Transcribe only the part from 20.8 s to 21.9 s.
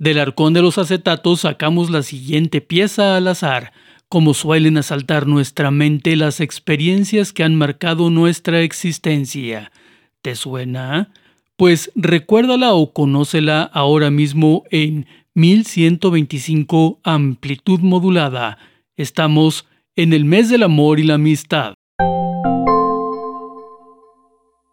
y la amistad.